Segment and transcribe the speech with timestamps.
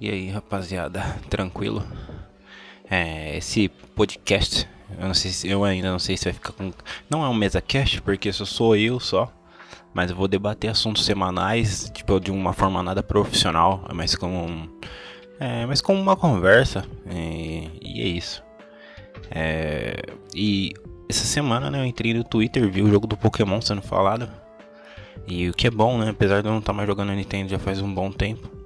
[0.00, 1.84] E aí, rapaziada, tranquilo?
[2.90, 4.68] É, esse podcast,
[4.98, 6.72] eu se eu ainda não sei se vai ficar com
[7.10, 9.30] não é um mesa cast porque só sou eu só,
[9.92, 14.70] mas eu vou debater assuntos semanais, tipo de uma forma nada profissional, mas como
[15.38, 18.42] é, mas como uma conversa e, e é isso.
[19.30, 20.00] É,
[20.34, 20.72] e
[21.08, 24.30] essa semana, né, eu entrei no Twitter, vi o jogo do Pokémon sendo falado.
[25.26, 27.58] E o que é bom, né, apesar de eu não estar mais jogando Nintendo já
[27.58, 28.57] faz um bom tempo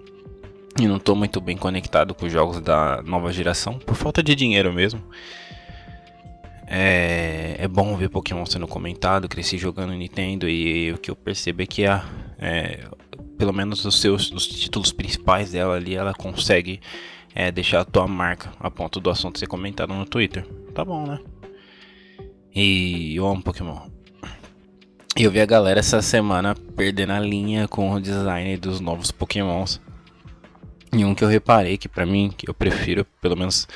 [0.81, 4.35] e não estou muito bem conectado com os jogos da nova geração, por falta de
[4.35, 5.03] dinheiro mesmo.
[6.67, 11.63] É, é bom ver Pokémon sendo comentado, cresci jogando Nintendo e, o que eu percebo
[11.63, 12.03] é que a,
[12.39, 12.89] é,
[13.37, 16.81] pelo menos os seus os títulos principais dela ali, ela consegue
[17.35, 20.47] é, deixar a tua marca a ponto do assunto ser comentado no Twitter.
[20.75, 21.19] Tá bom, né?
[22.55, 23.81] E eu amo Pokémon.
[25.17, 29.11] E eu vi a galera essa semana perdendo a linha com o design dos novos
[29.11, 29.81] Pokémons.
[30.95, 33.67] E um que eu reparei que para mim, que eu prefiro, pelo menos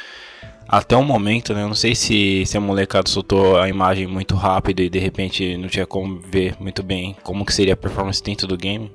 [0.68, 1.62] até o momento, né?
[1.62, 5.56] Eu não sei se, se a molecada soltou a imagem muito rápido e de repente
[5.56, 8.90] não tinha como ver muito bem como que seria a performance dentro do game.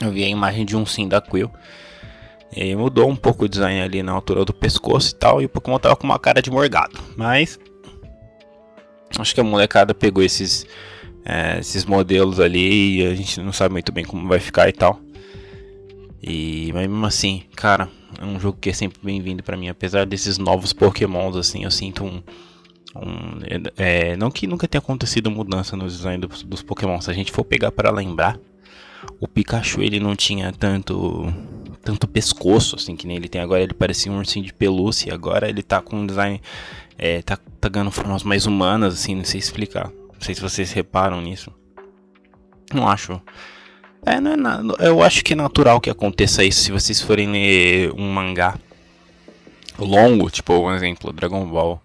[0.00, 1.50] Eu vi a imagem de um sim da Quill.
[2.54, 5.42] E mudou um pouco o design ali na altura do pescoço e tal.
[5.42, 6.98] E o Pokémon tava com uma cara de morgado.
[7.16, 7.58] Mas.
[9.18, 10.66] Acho que a molecada pegou esses,
[11.24, 14.72] é, esses modelos ali e a gente não sabe muito bem como vai ficar e
[14.72, 15.00] tal.
[16.22, 17.88] E mas mesmo assim, cara,
[18.20, 21.70] é um jogo que é sempre bem-vindo para mim, apesar desses novos Pokémons assim, eu
[21.70, 22.22] sinto um,
[22.96, 23.40] um
[23.76, 27.30] é, não que nunca tenha acontecido mudança no design dos, dos Pokémon, se a gente
[27.30, 28.38] for pegar para lembrar,
[29.20, 31.32] o Pikachu ele não tinha tanto
[31.82, 35.48] tanto pescoço assim que nem ele tem agora, ele parecia um ursinho de pelúcia, agora
[35.48, 36.40] ele tá com um design
[36.98, 39.90] é, tá, tá ganhando formas mais humanas assim, não sei explicar.
[39.90, 41.52] Não sei se vocês reparam nisso.
[42.72, 43.20] Não acho
[44.06, 44.76] é, não é nada.
[44.78, 48.58] Eu acho que é natural que aconteça isso se vocês forem ler um mangá
[49.78, 51.82] longo, tipo, um exemplo, Dragon Ball.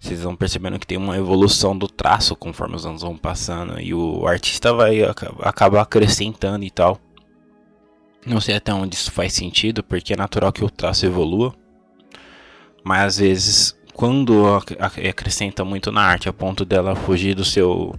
[0.00, 3.80] Vocês vão percebendo que tem uma evolução do traço conforme os anos vão passando.
[3.80, 6.98] E o artista vai acabar acrescentando e tal.
[8.26, 11.54] Não sei até onde isso faz sentido, porque é natural que o traço evolua.
[12.82, 14.44] Mas às vezes, quando
[15.08, 17.94] acrescenta muito na arte a ponto dela fugir do seu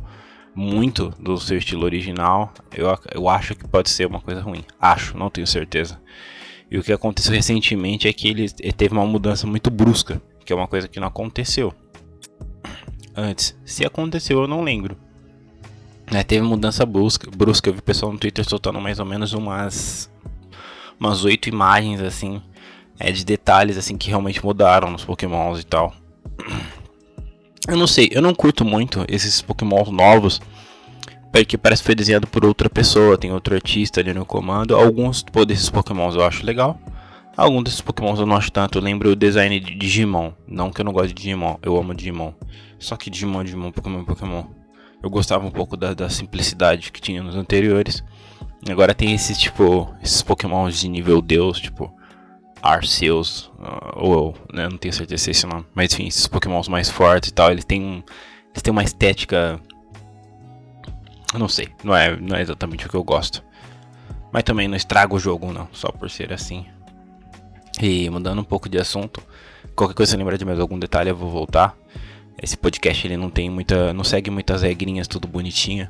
[0.55, 4.63] muito do seu estilo original, eu, eu acho que pode ser uma coisa ruim.
[4.79, 5.99] Acho, não tenho certeza.
[6.71, 10.55] E o que aconteceu recentemente é que ele, teve uma mudança muito brusca, que é
[10.55, 11.73] uma coisa que não aconteceu
[13.15, 13.55] antes.
[13.65, 14.97] Se aconteceu, eu não lembro.
[16.07, 17.69] É, teve mudança brusca, brusca.
[17.69, 20.11] Eu vi pessoal no Twitter soltando mais ou menos umas
[20.99, 22.41] umas oito imagens assim,
[22.97, 25.93] é, de detalhes assim que realmente mudaram nos Pokémons e tal.
[27.67, 30.39] Eu não sei, eu não curto muito esses Pokémon novos.
[31.31, 34.75] Porque parece que foi desenhado por outra pessoa, tem outro artista ali no comando.
[34.75, 36.79] Alguns desses Pokémons eu acho legal.
[37.35, 38.77] Alguns desses Pokémons eu não acho tanto.
[38.77, 40.31] Eu lembro o design de Digimon.
[40.47, 42.33] Não que eu não gosto de Digimon, eu amo Digimon.
[42.79, 44.43] Só que Digimon, Digimon, Pokémon, Pokémon.
[45.03, 48.03] Eu gostava um pouco da, da simplicidade que tinha nos anteriores.
[48.69, 51.93] Agora tem esses tipo, esses Pokémons de nível Deus, tipo
[52.71, 56.67] Arceus, uh, ou né, não tenho certeza se é esse nome, mas enfim, esses pokémons
[56.67, 58.03] mais fortes e tal, eles têm,
[58.51, 59.59] eles têm uma estética,
[61.33, 63.43] eu não sei, não é, não é exatamente o que eu gosto,
[64.31, 66.65] mas também não estraga o jogo não, só por ser assim.
[67.81, 69.21] E mudando um pouco de assunto,
[69.75, 71.75] qualquer coisa lembrar de mais algum detalhe eu vou voltar.
[72.41, 75.89] Esse podcast ele não tem muita, não segue muitas regrinhas, tudo bonitinho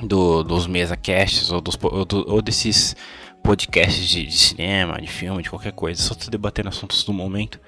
[0.00, 2.96] do, dos mesa casts ou, dos, ou, do, ou desses
[3.42, 6.00] podcasts de, de, cinema, de filme, de qualquer coisa.
[6.00, 7.60] Só tô debatendo assuntos do momento.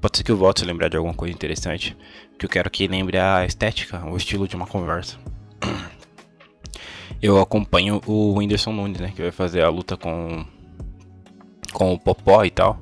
[0.00, 1.96] Pode ser que eu volte a lembrar de alguma coisa interessante.
[2.38, 5.18] Que eu quero que lembre a estética, o estilo de uma conversa.
[7.22, 9.12] Eu acompanho o Whindersson Nunes, né?
[9.14, 10.44] Que vai fazer a luta com,
[11.72, 12.80] com o Popó e tal.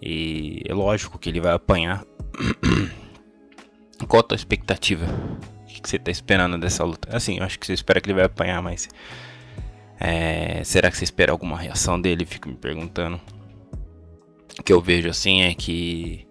[0.00, 2.02] E é lógico que ele vai apanhar.
[4.08, 5.04] Qual a tua expectativa?
[5.04, 7.14] O que você tá esperando dessa luta?
[7.14, 8.88] Assim, eu acho que você espera que ele vai apanhar, mas
[9.98, 12.24] é, será que você espera alguma reação dele?
[12.24, 13.20] Fico me perguntando.
[14.58, 16.26] O que eu vejo assim é que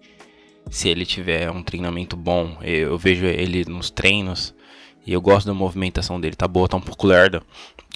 [0.70, 4.54] se ele tiver um treinamento bom, eu vejo ele nos treinos
[5.06, 7.42] e eu gosto da movimentação dele, tá boa, tá um pouco lerda,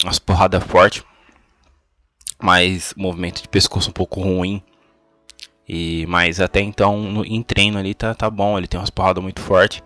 [0.03, 1.03] umas porradas fortes,
[2.41, 4.61] mas movimento de pescoço um pouco ruim.
[5.67, 9.23] E mas até então no, em treino ali tá, tá bom, ele tem umas porradas
[9.23, 9.81] muito fortes.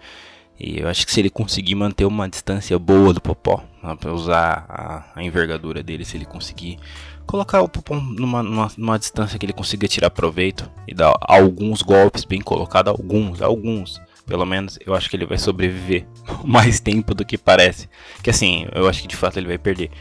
[0.60, 3.64] E eu acho que se ele conseguir manter uma distância boa do Popó,
[4.12, 6.78] usar a, a, envergadura dele, se ele conseguir
[7.26, 11.82] colocar o Popó numa, numa, numa, distância que ele consiga tirar proveito e dar alguns
[11.82, 16.06] golpes bem colocados, alguns, alguns, pelo menos, eu acho que ele vai sobreviver
[16.44, 17.90] mais tempo do que parece.
[18.22, 19.92] Que assim, eu acho que de fato ele vai perder.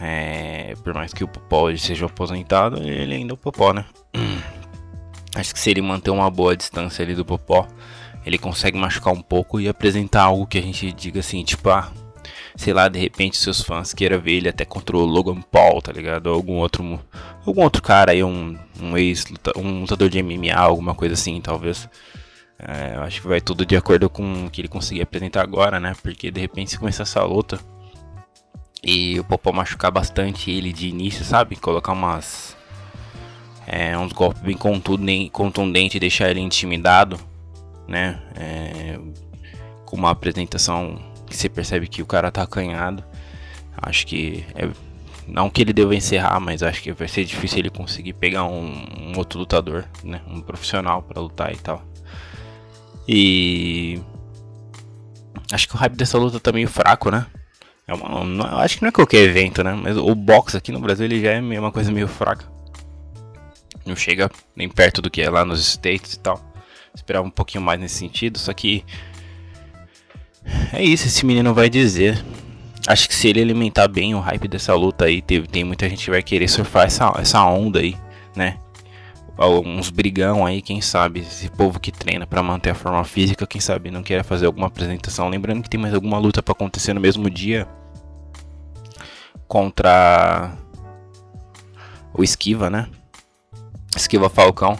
[0.00, 3.84] É, por mais que o Popó seja aposentado, ele ainda é o Popó, né?
[5.34, 7.68] Acho que se ele manter uma boa distância ali do Popó,
[8.24, 11.92] ele consegue machucar um pouco e apresentar algo que a gente diga assim, tipo, ah,
[12.56, 15.92] sei lá, de repente seus fãs queiram ver ele até contra o Logan Paul, tá
[15.92, 16.26] ligado?
[16.28, 17.00] Ou algum outro,
[17.46, 19.26] algum outro cara aí, um, um ex,
[19.56, 21.88] lutador de MMA, alguma coisa assim, talvez.
[22.58, 25.80] É, eu acho que vai tudo de acordo com o que ele conseguir apresentar agora,
[25.80, 25.94] né?
[26.02, 27.58] Porque de repente se começar essa luta
[28.82, 31.56] e o Popó machucar bastante ele de início, sabe?
[31.56, 32.56] Colocar umas.
[33.66, 34.56] É, uns golpes bem
[35.28, 37.20] contundentes e deixar ele intimidado,
[37.86, 38.20] né?
[38.34, 38.98] É,
[39.84, 40.98] com uma apresentação
[41.30, 43.02] que você percebe que o cara tá acanhado.
[43.80, 44.68] Acho que é,
[45.26, 48.66] não que ele deva encerrar, mas acho que vai ser difícil ele conseguir pegar um,
[48.98, 50.20] um outro lutador, né?
[50.26, 51.82] Um profissional para lutar e tal.
[53.08, 54.00] E
[55.52, 57.26] acho que o hype dessa luta tá meio fraco, né?
[57.86, 59.72] É uma, não, acho que não é qualquer evento, né?
[59.72, 62.44] Mas o box aqui no Brasil ele já é uma coisa meio fraca.
[63.86, 66.40] Não chega nem perto do que é lá nos States e tal.
[66.94, 68.84] Esperava um pouquinho mais nesse sentido, só que.
[70.72, 72.24] É isso, esse menino vai dizer.
[72.86, 76.10] Acho que se ele alimentar bem o hype dessa luta aí, tem, muita gente que
[76.10, 77.96] vai querer surfar essa, essa onda aí,
[78.34, 78.56] né?
[79.38, 83.60] Uns brigão aí, quem sabe, esse povo que treina para manter a forma física, quem
[83.60, 85.28] sabe não quer fazer alguma apresentação.
[85.28, 87.66] Lembrando que tem mais alguma luta para acontecer no mesmo dia
[89.48, 90.52] contra
[92.12, 92.88] o Esquiva, né?
[93.96, 94.78] Esquiva Falcão.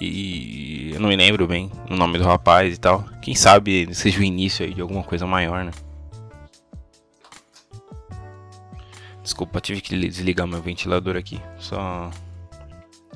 [0.00, 3.04] E eu não me lembro bem o nome do rapaz e tal.
[3.20, 5.72] Quem sabe seja o início aí de alguma coisa maior, né?
[9.22, 11.40] Desculpa, tive que desligar meu ventilador aqui.
[11.58, 12.10] Só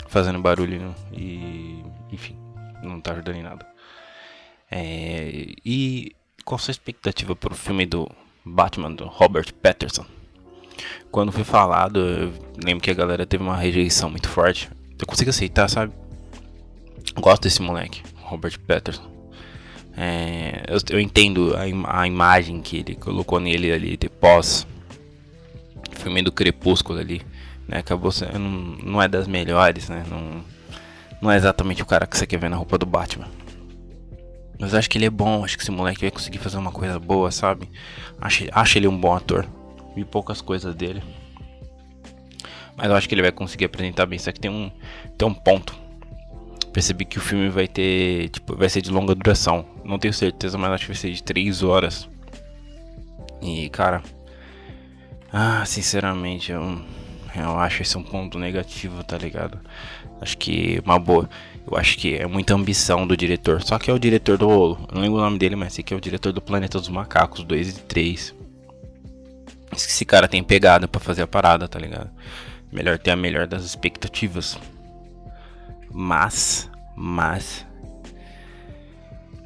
[0.09, 1.83] fazendo barulho e.
[2.11, 2.37] Enfim,
[2.83, 3.67] não tá ajudando em nada.
[4.71, 6.15] É, e
[6.45, 8.11] qual sua expectativa para o filme do
[8.45, 10.05] Batman do Robert Patterson?
[11.11, 12.33] Quando foi falado, eu
[12.63, 14.71] lembro que a galera teve uma rejeição muito forte.
[14.99, 15.93] Eu consigo aceitar, sabe?
[17.21, 19.11] Gosto desse moleque, Robert Patterson.
[19.97, 24.67] É, eu, eu, entendo a, im a, imagem que ele colocou nele ali de pós
[25.99, 27.23] filme do Crepúsculo ali,
[27.69, 27.79] né?
[27.79, 30.05] Acabou sendo não, é das melhores, né?
[30.09, 30.43] Não,
[31.21, 33.29] não é exatamente o cara que você quer ver na roupa do Batman.
[34.59, 36.99] Mas acho que ele é bom, acho que esse moleque vai conseguir fazer uma coisa
[36.99, 37.69] boa, sabe?
[38.21, 39.47] Acho, acho ele um bom ator.
[39.95, 41.03] Vi poucas coisas dele.
[42.77, 44.19] Mas eu acho que ele vai conseguir apresentar bem.
[44.19, 44.71] Só que tem um,
[45.19, 45.75] tem um ponto.
[46.73, 48.29] Percebi que o filme vai ter.
[48.31, 49.65] Tipo, vai ser de longa duração.
[49.85, 52.09] Não tenho certeza, mas acho que vai ser de 3 horas.
[53.43, 54.03] E cara.
[55.33, 56.81] Ah, sinceramente, eu,
[57.35, 59.59] eu acho esse um ponto negativo, tá ligado?
[60.21, 61.29] Acho que uma boa.
[61.71, 63.63] Eu acho que é muita ambição do diretor.
[63.63, 64.47] Só que é o diretor do.
[64.47, 66.89] Eu não lembro o nome dele, mas sei que é o diretor do Planeta dos
[66.89, 68.43] Macacos 2 e 3
[69.77, 72.11] esse cara tem pegada para fazer a parada, tá ligado?
[72.71, 74.59] Melhor ter a melhor das expectativas.
[75.93, 77.67] Mas, mas.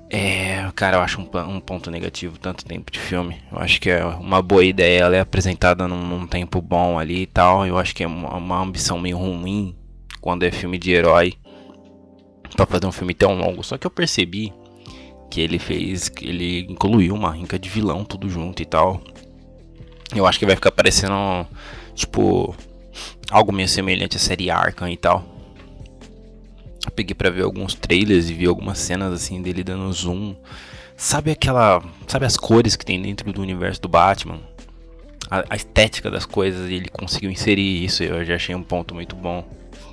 [0.08, 3.40] É, cara, eu acho um, um, ponto negativo tanto tempo de filme.
[3.50, 7.22] Eu acho que é uma boa ideia, ela é apresentada num, num tempo bom ali
[7.22, 7.66] e tal.
[7.66, 9.76] Eu acho que é uma, uma ambição meio ruim
[10.20, 11.34] quando é filme de herói
[12.56, 13.64] para fazer um filme tão longo.
[13.64, 14.52] Só que eu percebi
[15.30, 19.00] que ele fez, que ele incluiu uma rinca de vilão tudo junto e tal.
[20.14, 21.46] Eu acho que vai ficar parecendo,
[21.94, 22.54] tipo,
[23.30, 25.35] algo meio semelhante à série Arkham e tal.
[26.94, 30.34] Peguei pra ver alguns trailers e vi algumas cenas assim dele dando zoom.
[30.96, 31.82] Sabe aquela.
[32.06, 34.40] Sabe as cores que tem dentro do universo do Batman?
[35.30, 38.02] A, a estética das coisas, ele conseguiu inserir isso.
[38.02, 39.44] Eu já achei um ponto muito bom.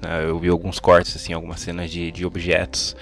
[0.01, 2.95] É, eu vi alguns cortes, assim, algumas cenas de, de objetos,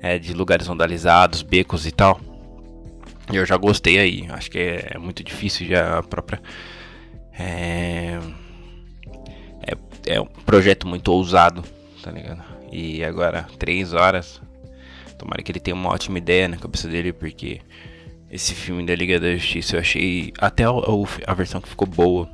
[0.00, 2.20] é, de lugares vandalizados, becos e tal.
[3.32, 4.26] Eu já gostei aí.
[4.30, 6.40] Acho que é, é muito difícil já a própria.
[7.38, 8.20] É,
[9.62, 11.64] é, é, um projeto muito ousado,
[12.02, 12.53] tá ligado?
[12.74, 14.42] E agora, três horas.
[15.16, 17.60] Tomara que ele tenha uma ótima ideia na cabeça dele, porque
[18.28, 20.32] esse filme da Liga da Justiça eu achei.
[20.38, 20.70] Até a,
[21.24, 22.28] a versão que ficou boa.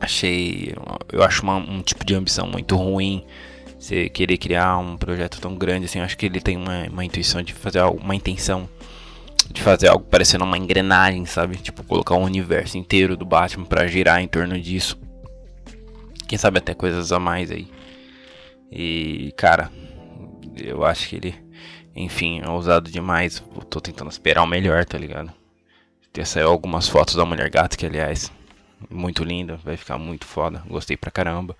[0.00, 0.72] Achei.
[1.12, 3.24] Eu acho uma, um tipo de ambição muito ruim.
[3.76, 5.98] Você querer criar um projeto tão grande assim.
[5.98, 8.68] Eu acho que ele tem uma, uma intuição de fazer uma intenção
[9.52, 11.56] de fazer algo parecendo uma engrenagem, sabe?
[11.56, 14.96] Tipo, colocar um universo inteiro do Batman para girar em torno disso.
[16.26, 17.68] Quem sabe até coisas a mais aí.
[18.76, 19.70] E, cara,
[20.56, 21.34] eu acho que ele,
[21.94, 23.40] enfim, é ousado demais.
[23.54, 25.32] Eu tô tentando esperar o melhor, tá ligado?
[26.12, 28.32] Ter saiu algumas fotos da Mulher Gata, que aliás,
[28.90, 30.64] muito linda, vai ficar muito foda.
[30.66, 31.56] Gostei pra caramba.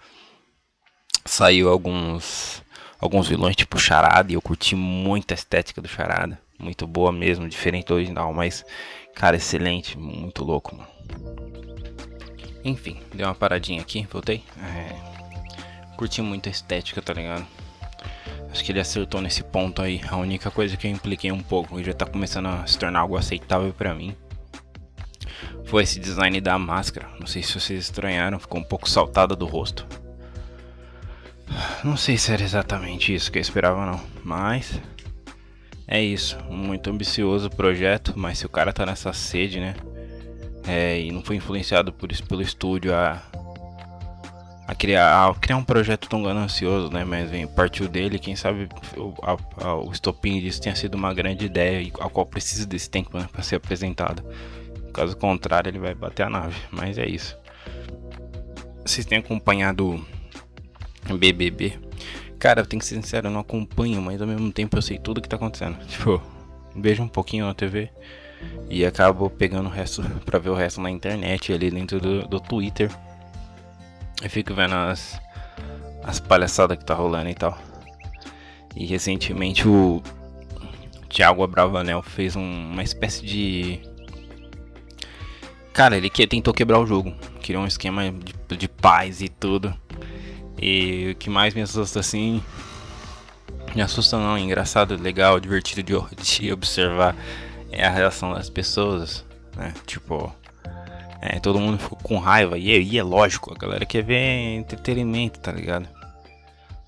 [1.25, 2.63] Saiu alguns
[3.01, 6.41] alguns vilões tipo Charada e eu curti muito a estética do Charada.
[6.59, 8.65] Muito boa mesmo, diferente do original, mas,
[9.15, 10.89] cara, excelente, muito louco, mano.
[12.65, 14.43] Enfim, deu uma paradinha aqui, voltei.
[14.59, 15.14] É,
[15.95, 17.47] curti muito a estética, tá ligado?
[18.51, 20.01] Acho que ele acertou nesse ponto aí.
[20.09, 23.01] A única coisa que eu impliquei um pouco e já tá começando a se tornar
[23.01, 24.15] algo aceitável para mim
[25.65, 27.09] foi esse design da máscara.
[27.19, 29.87] Não sei se vocês estranharam, ficou um pouco saltada do rosto.
[31.83, 34.81] Não sei se era exatamente isso que eu esperava não, mas
[35.87, 39.75] é isso, muito ambicioso projeto, mas se o cara tá nessa sede, né?
[40.67, 43.23] É, e não foi influenciado por isso pelo estúdio a,
[44.67, 47.05] a criar, a criar um projeto tão ganancioso, né?
[47.05, 51.13] Mas vem, partiu dele, quem sabe o, a, a, o estopim disso tenha sido uma
[51.13, 54.25] grande ideia a qual precisa desse tempo né, para ser apresentada.
[54.93, 56.57] Caso contrário, ele vai bater a nave.
[56.71, 57.37] Mas é isso.
[58.85, 60.05] Vocês têm acompanhado
[61.19, 61.79] BBB?
[62.39, 64.99] Cara, eu tenho que ser sincero, eu não acompanho, mas ao mesmo tempo eu sei
[64.99, 65.79] tudo que tá acontecendo.
[65.89, 66.23] Tipo,
[66.77, 67.91] vejo um pouquinho na TV
[68.69, 72.41] e acabo pegando o resto pra ver o resto na internet, ali dentro do, do
[72.41, 72.91] Twitter.
[74.23, 75.21] Eu fico vendo as,
[76.03, 77.59] as palhaçadas que tá rolando e tal.
[78.77, 80.03] E recentemente o
[81.09, 83.81] Thiago Abravanel fez um, uma espécie de.
[85.73, 87.13] Cara, ele que, tentou quebrar o jogo.
[87.43, 89.75] Criou um esquema de, de paz e tudo.
[90.61, 92.43] E o que mais me assusta assim.
[93.75, 97.17] Me assusta não, é engraçado, legal, divertido de, de observar
[97.77, 99.25] é a reação das pessoas,
[99.57, 99.75] né?
[99.85, 100.33] Tipo,
[101.27, 102.59] é, todo mundo ficou com raiva.
[102.59, 105.89] E, e é lógico, a galera quer ver entretenimento, tá ligado?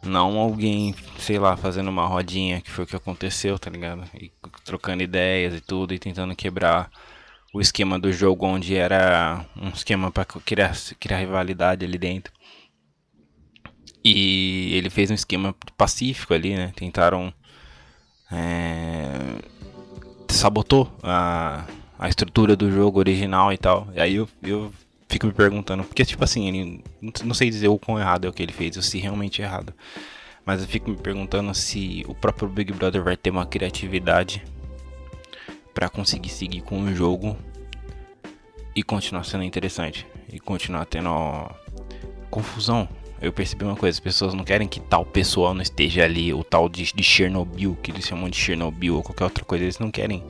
[0.04, 4.04] Não alguém, sei lá, fazendo uma rodinha, que foi o que aconteceu, tá ligado?
[4.14, 4.30] E
[4.62, 6.90] trocando ideias e tudo, e tentando quebrar
[7.54, 12.30] o esquema do jogo, onde era um esquema para criar, criar rivalidade ali dentro.
[14.04, 16.72] E ele fez um esquema pacífico ali, né?
[16.76, 17.32] Tentaram.
[18.30, 19.40] É,
[20.28, 21.64] sabotou a,
[21.98, 23.88] a estrutura do jogo original e tal.
[23.94, 24.72] E aí eu, eu
[25.08, 26.84] fico me perguntando, porque tipo assim, ele
[27.24, 29.44] não sei dizer o quão errado é o que ele fez, ou se realmente é
[29.44, 29.72] errado.
[30.44, 34.44] Mas eu fico me perguntando se o próprio Big Brother vai ter uma criatividade
[35.74, 37.36] para conseguir seguir com o jogo
[38.74, 41.50] e continuar sendo interessante e continuar tendo ó,
[42.30, 42.88] confusão
[43.20, 46.44] eu percebi uma coisa, as pessoas não querem que tal pessoal não esteja ali, o
[46.44, 49.90] tal de, de Chernobyl, que eles chamam de Chernobyl ou qualquer outra coisa, eles não
[49.90, 50.22] querem.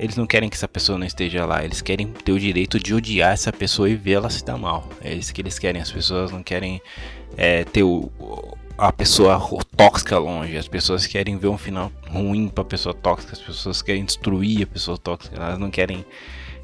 [0.00, 2.94] Eles não querem que essa pessoa não esteja lá, eles querem ter o direito de
[2.94, 4.88] odiar essa pessoa e vê-la se dar mal.
[5.02, 6.80] É isso que eles querem, as pessoas não querem
[7.36, 8.10] é, ter o,
[8.78, 9.38] a pessoa
[9.76, 14.04] tóxica longe, as pessoas querem ver um final ruim pra pessoa tóxica, as pessoas querem
[14.04, 16.04] destruir a pessoa tóxica, elas não querem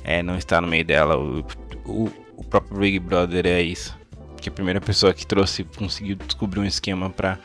[0.02, 1.18] é, não estar no meio dela.
[1.18, 1.44] O,
[1.84, 3.94] o, o próprio Big Brother é isso
[4.46, 7.36] que a primeira pessoa que trouxe conseguiu descobrir um esquema para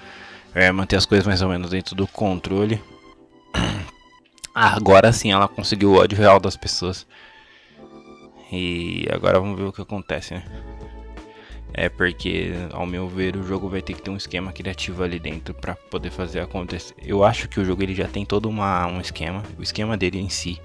[0.54, 2.80] é, manter as coisas mais ou menos dentro do controle.
[4.54, 7.08] Agora sim ela conseguiu o ódio real das pessoas.
[8.52, 10.44] E agora vamos ver o que acontece, né?
[11.74, 15.18] É porque, ao meu ver, o jogo vai ter que ter um esquema criativo ali
[15.18, 16.94] dentro para poder fazer acontecer.
[17.02, 19.42] Eu acho que o jogo ele já tem todo uma, um esquema.
[19.58, 20.60] O esquema dele em si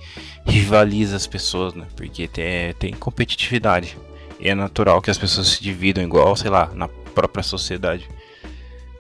[0.44, 1.86] rivaliza as pessoas, né?
[1.94, 3.96] Porque tem, tem competitividade.
[4.40, 8.08] E é natural que as pessoas se dividam igual, sei lá, na própria sociedade.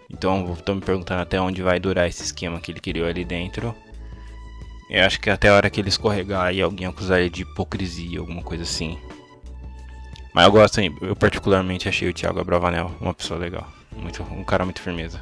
[0.08, 3.74] Então, estou me perguntando até onde vai durar esse esquema que ele criou ali dentro.
[4.88, 8.20] Eu acho que até a hora que ele escorregar e alguém acusar ele de hipocrisia,
[8.20, 8.98] alguma coisa assim.
[10.32, 13.66] Mas eu gosto, eu particularmente achei o Thiago Abravanel uma pessoa legal.
[13.96, 15.20] Muito, um cara muito firmeza.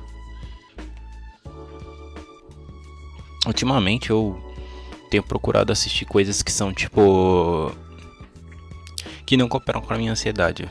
[3.46, 4.38] Ultimamente eu
[5.10, 7.72] tenho procurado assistir coisas que são tipo
[9.24, 10.68] que não cooperam com a minha ansiedade.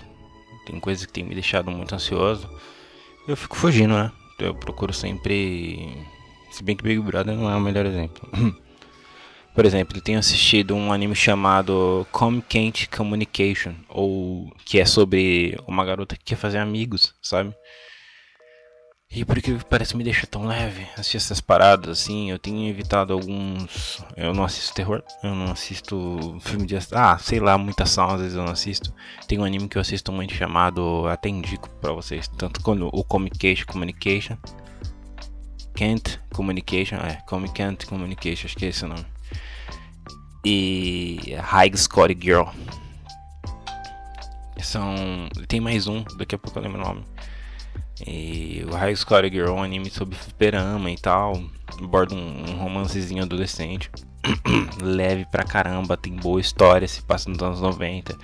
[0.65, 2.49] Tem coisas que tem me deixado muito ansioso.
[3.27, 4.11] Eu fico fugindo, né?
[4.39, 6.05] Eu procuro sempre.
[6.51, 8.27] Se bem que Big Brother não é o melhor exemplo.
[9.53, 15.85] Por exemplo, eu tenho assistido um anime chamado Communicate Communication, ou que é sobre uma
[15.85, 17.53] garota que quer fazer amigos, sabe?
[19.15, 23.13] E por que parece me deixa tão leve assistir essas paradas assim, eu tenho evitado
[23.13, 24.03] alguns.
[24.17, 26.75] Eu não assisto terror, eu não assisto filme de.
[26.91, 28.91] Ah, sei lá, muita ação às vezes eu não assisto.
[29.27, 31.05] Tem um anime que eu assisto muito chamado.
[31.07, 34.35] Até indico pra vocês, tanto quando o Communication Communication.
[35.75, 37.21] Can't Communication, é,
[37.53, 39.12] Can't Communication, acho que é esse o nome.
[40.43, 42.45] E High Score Girl.
[44.61, 44.95] São.
[45.47, 47.05] Tem mais um, daqui a pouco eu lembro o nome
[48.05, 51.41] e o High Score Girl é um anime sobre fliperama e tal.
[51.81, 53.89] Aborda um, um romancezinho adolescente.
[54.81, 58.17] Leve pra caramba, tem boa história, se passa nos anos 90.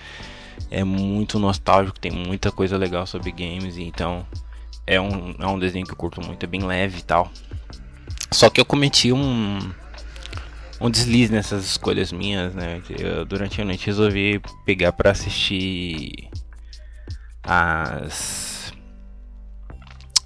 [0.70, 3.78] É muito nostálgico, tem muita coisa legal sobre games.
[3.78, 4.26] Então
[4.86, 7.32] é um, é um desenho que eu curto muito, é bem leve e tal.
[8.32, 9.60] Só que eu cometi um,
[10.79, 12.81] um deslize nessas escolhas minhas, né?
[12.98, 16.29] Eu, durante a noite resolvi pegar para assistir
[17.43, 18.50] as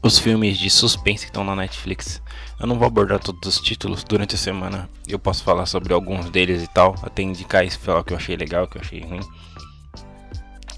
[0.03, 2.21] os filmes de suspense que estão na Netflix.
[2.59, 4.89] Eu não vou abordar todos os títulos durante a semana.
[5.07, 6.93] Eu posso falar sobre alguns deles e tal.
[7.01, 9.21] Até indicar isso, falar o que eu achei legal, o que eu achei ruim.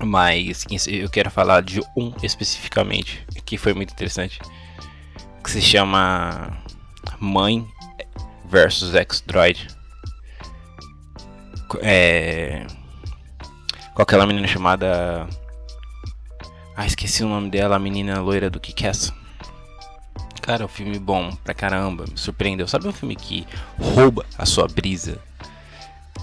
[0.04, 4.40] Mas eu quero falar de um especificamente que foi muito interessante,
[5.44, 6.56] que se chama
[7.20, 7.68] Mãe
[8.50, 9.68] versus X-Droid.
[11.82, 12.66] É...
[13.94, 15.28] Com aquela menina chamada.
[16.76, 19.14] Ah, esqueci o nome dela, a menina loira do Kick-Ass.
[20.42, 22.68] Cara, é um filme bom pra caramba, me surpreendeu.
[22.68, 23.48] Sabe um filme que
[23.80, 25.18] rouba a sua brisa?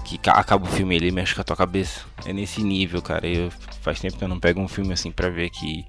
[0.05, 2.01] Que acaba o filme ele mexe com a tua cabeça?
[2.25, 3.27] É nesse nível, cara.
[3.27, 3.51] Eu,
[3.81, 5.85] faz tempo que eu não pego um filme assim pra ver que,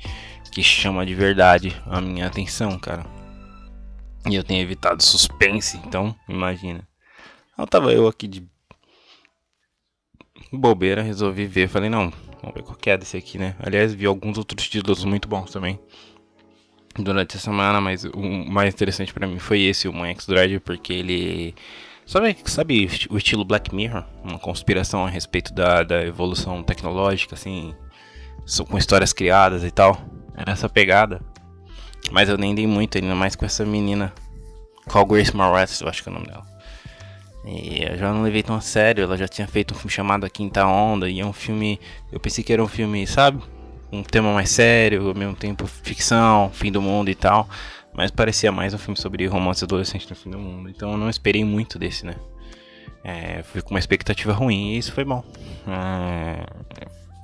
[0.51, 3.05] que chama de verdade a minha atenção, cara.
[4.29, 6.87] E eu tenho evitado suspense, então imagina.
[7.53, 8.47] Então tava eu aqui de
[10.53, 11.69] bobeira, resolvi ver.
[11.69, 13.55] Falei, não, vamos ver qual que é desse aqui, né?
[13.59, 15.79] Aliás, vi alguns outros títulos muito bons também
[16.97, 20.61] durante a semana, mas o mais interessante para mim foi esse, o One X Drive,
[20.61, 21.55] porque ele.
[22.07, 24.05] Sabe, sabe o estilo Black Mirror?
[24.23, 27.75] Uma conspiração a respeito da, da evolução tecnológica, assim,
[28.69, 29.99] com histórias criadas e tal.
[30.37, 31.21] Era essa pegada.
[32.11, 34.13] Mas eu nem dei muito, ainda mais com essa menina.
[34.89, 36.47] Call Grace Moretz, eu acho que é o nome dela.
[37.47, 40.25] E eu já não levei tão a sério, ela já tinha feito um filme chamado
[40.25, 41.79] A Quinta Onda, e é um filme.
[42.11, 43.43] Eu pensei que era um filme, sabe?
[43.93, 47.49] Um tema mais sério, ao mesmo tempo ficção, fim do mundo e tal.
[47.93, 50.69] Mas parecia mais um filme sobre romance adolescente no fim do mundo.
[50.69, 52.15] Então eu não esperei muito desse, né?
[53.05, 55.23] É, fui com uma expectativa ruim e isso foi bom.
[55.69, 56.45] É,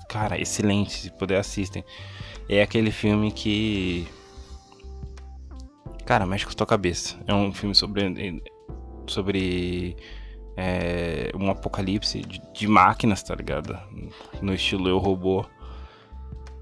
[0.09, 1.83] cara, excelente, se puder assistem.
[2.49, 4.07] É aquele filme que.
[6.11, 7.17] Cara, mexe com a tua cabeça.
[7.25, 8.43] É um filme sobre
[9.07, 9.97] sobre
[10.57, 13.79] é, um apocalipse de, de, máquinas, tá ligado?
[14.43, 15.47] No estilo Eu Robô.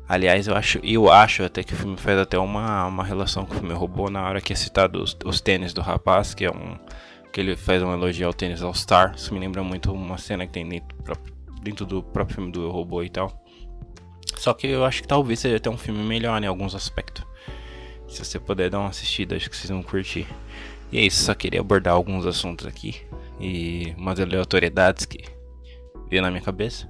[0.06, 3.54] Aliás, eu acho, eu acho até que o filme faz até uma, uma relação com
[3.54, 6.50] o filme Robô na hora que é citado os, os tênis do rapaz, que é
[6.50, 6.76] um.
[7.32, 9.14] que ele faz um elogio ao tênis All Star.
[9.16, 10.94] Isso me lembra muito uma cena que tem dentro,
[11.62, 13.32] dentro do próprio filme do Eu Robô e tal.
[14.36, 17.24] Só que eu acho que talvez seja até um filme melhor em alguns aspectos.
[18.08, 20.26] Se você puder dar uma assistida, acho que vocês vão curtir.
[20.90, 23.02] E é isso, só queria abordar alguns assuntos aqui
[23.38, 25.22] e umas aleatoriedades que
[26.08, 26.88] veio na minha cabeça.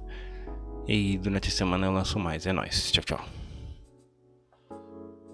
[0.87, 2.47] E durante a semana eu lanço mais.
[2.47, 2.91] É nóis.
[2.91, 3.38] Tchau, tchau.